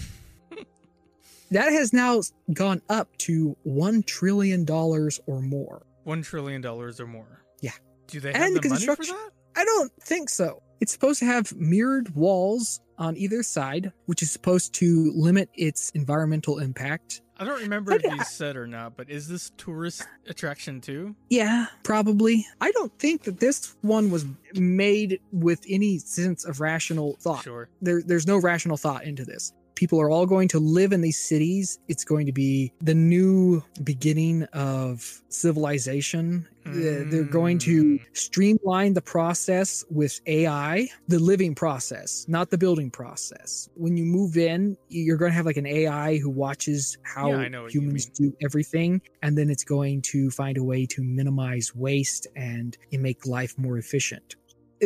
has 1.73 1.93
now 1.93 2.21
gone 2.53 2.81
up 2.89 3.15
to 3.19 3.57
$1 3.67 4.07
trillion 4.07 4.69
or 4.71 5.11
more. 5.41 5.83
One 6.05 6.23
trillion 6.23 6.61
dollars 6.61 7.01
or 7.01 7.07
more. 7.07 7.43
Yeah. 7.61 7.71
Do 8.09 8.21
they 8.21 8.33
And 8.33 8.43
have 8.43 8.55
the 8.55 8.61
the 8.61 8.69
money 8.71 8.81
for 8.87 8.97
construction- 8.97 9.17
that? 9.17 9.31
I 9.61 9.65
don't 9.65 9.93
think 10.03 10.29
so. 10.31 10.63
It's 10.81 10.93
supposed 10.93 11.21
to 11.21 11.25
have 11.27 11.55
mirrored 11.57 12.15
walls 12.15 12.81
on 12.99 13.17
either 13.17 13.43
side, 13.43 13.93
which 14.07 14.23
is 14.23 14.31
supposed 14.31 14.75
to 14.75 15.13
limit 15.15 15.49
its 15.55 15.91
environmental 15.91 16.59
impact. 16.59 17.23
I 17.37 17.45
don't 17.45 17.63
remember 17.63 17.93
I 17.93 17.97
if 17.97 18.05
you 18.05 18.25
said 18.25 18.57
or 18.57 18.67
not, 18.67 18.97
but 18.97 19.11
is 19.11 19.29
this 19.29 19.51
tourist 19.57 20.07
attraction 20.29 20.81
too? 20.81 21.17
Yeah, 21.31 21.67
probably. 21.83 22.47
I 22.61 22.71
don't 22.71 22.97
think 22.99 23.23
that 23.25 23.41
this 23.41 23.75
one 23.81 24.11
was 24.11 24.25
made 24.55 25.21
with 25.33 25.65
any 25.69 25.99
sense 25.99 26.45
of 26.45 26.61
rational 26.61 27.17
thought. 27.21 27.43
Sure. 27.43 27.69
There, 27.83 28.03
there's 28.03 28.27
no 28.27 28.39
rational 28.39 28.77
thought 28.77 29.05
into 29.05 29.25
this. 29.25 29.53
People 29.75 30.01
are 30.01 30.11
all 30.11 30.27
going 30.27 30.49
to 30.49 30.59
live 30.59 30.93
in 30.93 31.01
these 31.01 31.21
cities. 31.21 31.79
It's 31.89 32.05
going 32.05 32.27
to 32.27 32.33
be 32.33 32.73
the 32.81 32.95
new 32.95 33.63
beginning 33.83 34.45
of 34.53 35.23
civilization. 35.29 36.47
Uh, 36.67 36.71
They're 37.11 37.25
going 37.25 37.59
to 37.59 37.99
streamline 38.15 38.95
the 38.95 39.03
process 39.03 39.85
with 39.91 40.19
AI, 40.27 40.89
the 41.09 41.19
living 41.19 41.55
process, 41.55 42.25
not 42.29 42.51
the 42.51 42.57
building 42.57 42.91
process. 42.91 43.69
When 43.75 43.97
you 43.97 44.05
move 44.05 44.37
in, 44.39 44.77
you're 44.89 45.19
going 45.19 45.31
to 45.31 45.37
have 45.37 45.45
like 45.45 45.59
an 45.59 45.67
AI 45.67 46.19
who 46.19 46.31
watches 46.31 46.97
how 47.03 47.31
Yeah, 47.31 47.69
humans 47.69 48.07
do 48.07 48.35
everything, 48.43 49.03
and 49.23 49.37
then 49.37 49.51
it's 49.51 49.65
going 49.65 50.03
to 50.03 50.31
find 50.31 50.57
a 50.57 50.65
way 50.65 50.87
to 50.87 51.03
minimize 51.03 51.75
waste 51.75 52.27
and 52.37 52.79
make 52.93 53.27
life 53.27 53.59
more 53.59 53.77
efficient. 53.77 54.37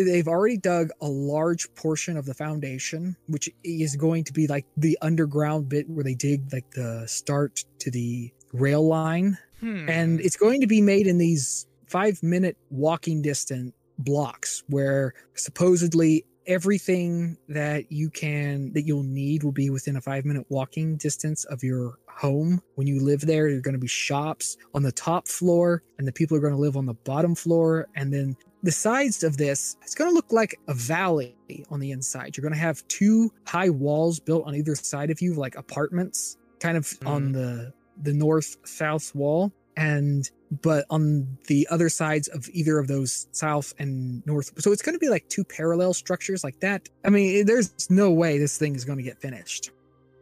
They've 0.04 0.28
already 0.28 0.56
dug 0.56 0.90
a 1.00 1.08
large 1.08 1.72
portion 1.74 2.16
of 2.16 2.26
the 2.26 2.34
foundation, 2.34 3.16
which 3.26 3.50
is 3.64 3.96
going 3.96 4.24
to 4.24 4.32
be 4.32 4.46
like 4.46 4.66
the 4.76 4.98
underground 5.02 5.68
bit 5.68 5.88
where 5.88 6.04
they 6.04 6.14
dig 6.14 6.52
like 6.52 6.70
the 6.72 7.06
start 7.06 7.64
to 7.80 7.90
the 7.90 8.32
rail 8.52 8.86
line 8.86 9.38
Hmm. 9.60 9.88
and 9.88 10.20
it's 10.20 10.36
going 10.36 10.60
to 10.60 10.66
be 10.66 10.80
made 10.80 11.06
in 11.06 11.18
these 11.18 11.66
five 11.86 12.22
minute 12.22 12.56
walking 12.70 13.22
distance 13.22 13.72
blocks 13.98 14.62
where 14.68 15.14
supposedly 15.34 16.24
everything 16.46 17.36
that 17.48 17.90
you 17.90 18.08
can 18.08 18.72
that 18.72 18.82
you'll 18.82 19.02
need 19.02 19.42
will 19.42 19.52
be 19.52 19.68
within 19.68 19.96
a 19.96 20.00
five 20.00 20.24
minute 20.24 20.46
walking 20.48 20.96
distance 20.96 21.44
of 21.46 21.64
your 21.64 21.98
home 22.06 22.62
when 22.76 22.86
you 22.86 23.00
live 23.00 23.20
there 23.22 23.48
there 23.48 23.58
are 23.58 23.60
going 23.60 23.74
to 23.74 23.80
be 23.80 23.88
shops 23.88 24.56
on 24.74 24.82
the 24.82 24.92
top 24.92 25.26
floor 25.26 25.82
and 25.98 26.06
the 26.06 26.12
people 26.12 26.36
are 26.36 26.40
going 26.40 26.54
to 26.54 26.58
live 26.58 26.76
on 26.76 26.86
the 26.86 26.94
bottom 26.94 27.34
floor 27.34 27.88
and 27.96 28.12
then 28.12 28.36
the 28.62 28.72
sides 28.72 29.22
of 29.22 29.36
this 29.36 29.76
it's 29.82 29.94
going 29.94 30.10
to 30.10 30.14
look 30.14 30.32
like 30.32 30.58
a 30.68 30.74
valley 30.74 31.36
on 31.70 31.80
the 31.80 31.92
inside. 31.92 32.36
You're 32.36 32.42
going 32.42 32.54
to 32.54 32.58
have 32.58 32.86
two 32.88 33.32
high 33.46 33.70
walls 33.70 34.20
built 34.20 34.46
on 34.46 34.54
either 34.54 34.74
side 34.74 35.10
of 35.10 35.20
you 35.20 35.34
like 35.34 35.56
apartments 35.56 36.36
kind 36.60 36.76
of 36.76 36.92
on 37.06 37.28
mm. 37.28 37.32
the 37.34 37.72
the 38.02 38.12
north 38.12 38.56
south 38.64 39.14
wall. 39.14 39.52
And 39.76 40.28
but 40.62 40.86
on 40.90 41.38
the 41.46 41.68
other 41.70 41.88
sides 41.88 42.26
of 42.28 42.48
either 42.52 42.78
of 42.78 42.88
those 42.88 43.28
south 43.30 43.74
and 43.78 44.26
north 44.26 44.50
so 44.60 44.72
it's 44.72 44.82
going 44.82 44.94
to 44.94 44.98
be 44.98 45.08
like 45.08 45.28
two 45.28 45.44
parallel 45.44 45.94
structures 45.94 46.42
like 46.42 46.58
that. 46.60 46.88
I 47.04 47.10
mean 47.10 47.46
there's 47.46 47.88
no 47.90 48.10
way 48.10 48.38
this 48.38 48.58
thing 48.58 48.74
is 48.74 48.84
going 48.84 48.98
to 48.98 49.04
get 49.04 49.20
finished. 49.20 49.70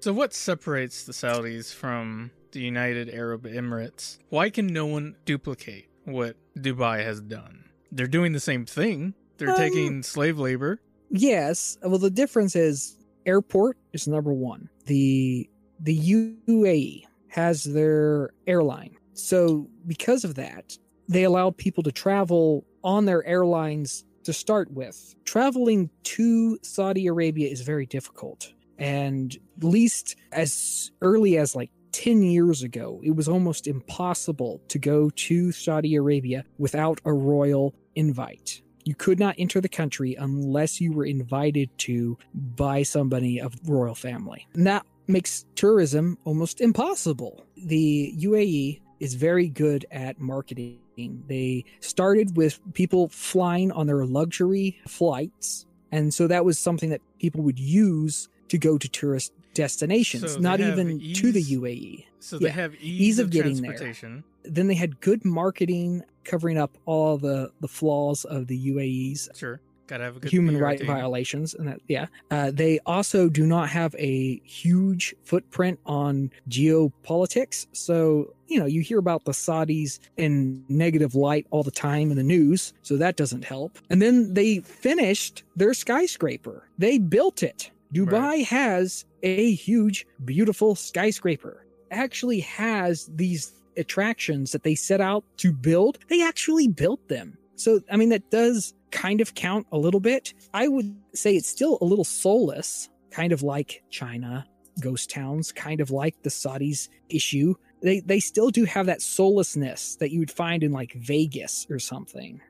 So, 0.00 0.12
what 0.12 0.34
separates 0.34 1.04
the 1.04 1.12
Saudis 1.12 1.74
from 1.74 2.30
the 2.52 2.60
United 2.60 3.08
Arab 3.12 3.44
Emirates? 3.44 4.18
Why 4.28 4.50
can 4.50 4.68
no 4.68 4.86
one 4.86 5.16
duplicate 5.24 5.88
what 6.04 6.36
Dubai 6.56 7.02
has 7.02 7.20
done? 7.20 7.64
They're 7.92 8.06
doing 8.06 8.32
the 8.32 8.40
same 8.40 8.64
thing. 8.66 9.14
They're 9.38 9.50
Um, 9.50 9.56
taking 9.56 10.02
slave 10.02 10.38
labor. 10.38 10.80
yes 11.10 11.78
well 11.82 11.98
the 11.98 12.10
difference 12.10 12.56
is 12.56 12.96
airport 13.26 13.76
is 13.92 14.08
number 14.08 14.32
one 14.32 14.68
the 14.86 15.48
the 15.78 15.96
UAE 15.96 17.04
has 17.28 17.64
their 17.64 18.30
airline. 18.46 18.96
So, 19.12 19.68
because 19.86 20.24
of 20.24 20.34
that, 20.36 20.76
they 21.08 21.22
allowed 21.24 21.58
people 21.58 21.82
to 21.82 21.92
travel 21.92 22.64
on 22.82 23.04
their 23.04 23.22
airlines 23.26 24.04
to 24.24 24.32
start 24.32 24.70
with. 24.72 25.14
Traveling 25.24 25.90
to 26.04 26.58
Saudi 26.62 27.06
Arabia 27.06 27.48
is 27.48 27.60
very 27.60 27.84
difficult. 27.86 28.52
And 28.78 29.36
at 29.58 29.64
least 29.64 30.16
as 30.32 30.90
early 31.02 31.36
as 31.36 31.54
like 31.54 31.70
10 31.96 32.22
years 32.22 32.62
ago, 32.62 33.00
it 33.02 33.16
was 33.16 33.26
almost 33.26 33.66
impossible 33.66 34.60
to 34.68 34.78
go 34.78 35.08
to 35.16 35.50
Saudi 35.50 35.94
Arabia 35.94 36.44
without 36.58 37.00
a 37.06 37.12
royal 37.12 37.74
invite. 37.94 38.60
You 38.84 38.94
could 38.94 39.18
not 39.18 39.34
enter 39.38 39.62
the 39.62 39.68
country 39.70 40.14
unless 40.14 40.78
you 40.78 40.92
were 40.92 41.06
invited 41.06 41.70
to 41.78 42.18
by 42.34 42.82
somebody 42.82 43.40
of 43.40 43.54
royal 43.66 43.94
family. 43.94 44.46
And 44.52 44.66
that 44.66 44.84
makes 45.06 45.46
tourism 45.54 46.18
almost 46.26 46.60
impossible. 46.60 47.46
The 47.56 48.14
UAE 48.18 48.82
is 49.00 49.14
very 49.14 49.48
good 49.48 49.86
at 49.90 50.20
marketing. 50.20 51.24
They 51.28 51.64
started 51.80 52.36
with 52.36 52.60
people 52.74 53.08
flying 53.08 53.72
on 53.72 53.86
their 53.86 54.04
luxury 54.04 54.78
flights. 54.86 55.64
And 55.92 56.12
so 56.12 56.26
that 56.26 56.44
was 56.44 56.58
something 56.58 56.90
that 56.90 57.00
people 57.18 57.42
would 57.42 57.58
use 57.58 58.28
to 58.48 58.58
go 58.58 58.76
to 58.76 58.86
tourist 58.86 59.32
destinations, 59.56 60.32
So 60.34 60.38
not 60.40 60.60
even 60.60 60.88
to 61.14 61.32
the 61.32 61.42
UAE. 61.42 62.04
So 62.20 62.38
they 62.38 62.50
have 62.50 62.74
ease, 62.76 63.00
Ease 63.00 63.18
of 63.18 63.26
of, 63.26 63.30
getting 63.32 63.60
there. 63.62 64.02
Then 64.44 64.66
they 64.68 64.74
had 64.74 65.00
good 65.00 65.24
marketing 65.24 66.02
covering 66.24 66.58
up 66.58 66.76
all 66.86 67.18
the, 67.18 67.50
the 67.60 67.68
flaws 67.68 68.24
of 68.24 68.46
the 68.48 68.58
UAE's 68.72 69.28
Sure. 69.34 69.60
Gotta 69.88 70.02
have 70.02 70.16
a 70.16 70.20
good 70.20 70.32
human 70.32 70.58
right 70.58 70.78
team. 70.78 70.88
violations 70.88 71.54
and 71.54 71.68
that 71.68 71.80
yeah 71.86 72.06
uh, 72.32 72.50
they 72.52 72.80
also 72.86 73.28
do 73.28 73.46
not 73.46 73.68
have 73.68 73.94
a 73.98 74.40
huge 74.44 75.14
footprint 75.22 75.78
on 75.86 76.28
geopolitics 76.48 77.66
so 77.72 78.34
you 78.48 78.58
know 78.58 78.66
you 78.66 78.80
hear 78.80 78.98
about 78.98 79.24
the 79.24 79.32
saudis 79.32 79.98
in 80.16 80.64
negative 80.68 81.14
light 81.14 81.46
all 81.52 81.62
the 81.62 81.70
time 81.70 82.10
in 82.10 82.16
the 82.16 82.22
news 82.22 82.72
so 82.82 82.96
that 82.96 83.14
doesn't 83.16 83.44
help 83.44 83.78
and 83.90 84.02
then 84.02 84.34
they 84.34 84.58
finished 84.58 85.44
their 85.54 85.72
skyscraper 85.74 86.68
they 86.78 86.98
built 86.98 87.42
it 87.42 87.70
dubai 87.94 88.10
Right. 88.12 88.46
has 88.46 89.04
a 89.26 89.52
huge 89.54 90.06
beautiful 90.24 90.74
skyscraper 90.74 91.66
actually 91.90 92.40
has 92.40 93.10
these 93.14 93.52
attractions 93.76 94.52
that 94.52 94.62
they 94.62 94.74
set 94.74 95.00
out 95.00 95.24
to 95.36 95.52
build 95.52 95.98
they 96.08 96.22
actually 96.22 96.66
built 96.66 97.06
them 97.08 97.36
so 97.56 97.80
i 97.90 97.96
mean 97.96 98.08
that 98.08 98.30
does 98.30 98.74
kind 98.90 99.20
of 99.20 99.34
count 99.34 99.66
a 99.72 99.78
little 99.78 100.00
bit. 100.00 100.32
I 100.54 100.68
would 100.68 100.96
say 101.14 101.36
it's 101.36 101.48
still 101.48 101.78
a 101.80 101.84
little 101.84 102.04
soulless, 102.04 102.88
kind 103.10 103.32
of 103.32 103.42
like 103.42 103.82
China, 103.90 104.46
ghost 104.80 105.10
towns, 105.10 105.52
kind 105.52 105.80
of 105.80 105.90
like 105.90 106.22
the 106.22 106.30
Saudis 106.30 106.88
issue. 107.08 107.54
They 107.82 108.00
they 108.00 108.20
still 108.20 108.50
do 108.50 108.64
have 108.64 108.86
that 108.86 109.02
soullessness 109.02 109.96
that 109.96 110.10
you 110.10 110.18
would 110.20 110.30
find 110.30 110.62
in 110.62 110.72
like 110.72 110.94
Vegas 110.94 111.66
or 111.70 111.78
something. 111.78 112.40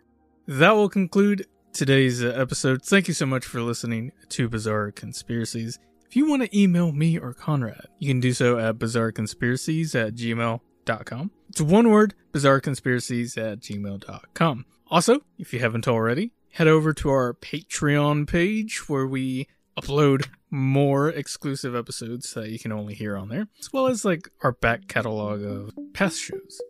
That 0.46 0.72
will 0.72 0.88
conclude 0.88 1.46
today's 1.72 2.24
episode. 2.24 2.82
Thank 2.82 3.08
you 3.08 3.14
so 3.14 3.26
much 3.26 3.44
for 3.44 3.60
listening 3.60 4.12
to 4.30 4.48
Bizarre 4.48 4.92
Conspiracies. 4.92 5.80
If 6.08 6.14
you 6.14 6.28
want 6.28 6.42
to 6.42 6.58
email 6.58 6.92
me 6.92 7.18
or 7.18 7.34
Conrad, 7.34 7.86
you 7.98 8.08
can 8.08 8.20
do 8.20 8.32
so 8.32 8.58
at 8.58 8.78
bizarreconspiracies 8.78 9.94
at 9.94 10.14
gmail.com. 10.14 11.30
It's 11.48 11.60
one 11.60 11.90
word, 11.90 12.14
bizarreconspiracies 12.32 13.36
at 13.36 13.60
gmail.com. 13.60 14.66
Also, 14.88 15.20
if 15.38 15.52
you 15.52 15.58
haven't 15.58 15.88
already, 15.88 16.32
head 16.52 16.68
over 16.68 16.92
to 16.94 17.10
our 17.10 17.34
Patreon 17.34 18.28
page 18.28 18.88
where 18.88 19.06
we 19.06 19.48
upload 19.76 20.28
more 20.48 21.08
exclusive 21.08 21.74
episodes 21.74 22.32
that 22.34 22.50
you 22.50 22.58
can 22.58 22.70
only 22.70 22.94
hear 22.94 23.16
on 23.16 23.28
there, 23.28 23.48
as 23.58 23.72
well 23.72 23.88
as 23.88 24.04
like 24.04 24.28
our 24.42 24.52
back 24.52 24.86
catalog 24.86 25.42
of 25.42 25.72
past 25.92 26.20
shows. 26.20 26.60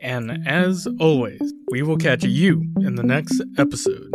And 0.00 0.46
as 0.46 0.88
always, 0.98 1.52
we 1.70 1.82
will 1.82 1.98
catch 1.98 2.24
you 2.24 2.64
in 2.78 2.94
the 2.96 3.02
next 3.02 3.42
episode. 3.58 4.12